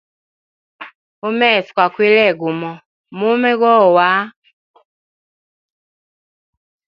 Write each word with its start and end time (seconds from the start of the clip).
Umeso 1.29 1.69
kwa 1.75 1.87
kwile 1.93 2.25
gumo, 2.39 2.71
mume 3.17 3.51
gowa. 3.59 4.09